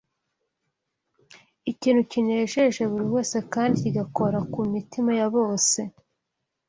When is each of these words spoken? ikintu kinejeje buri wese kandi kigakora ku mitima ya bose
ikintu 1.71 2.01
kinejeje 2.11 2.81
buri 2.91 3.05
wese 3.13 3.37
kandi 3.53 3.75
kigakora 3.83 4.39
ku 4.51 4.59
mitima 4.73 5.11
ya 5.19 5.27
bose 5.35 5.79